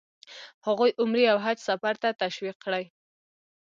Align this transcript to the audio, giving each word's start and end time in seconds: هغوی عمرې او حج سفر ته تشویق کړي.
هغوی 0.65 0.91
عمرې 1.01 1.23
او 1.31 1.37
حج 1.45 1.57
سفر 1.69 1.93
ته 2.03 2.09
تشویق 2.21 2.57
کړي. 2.65 2.85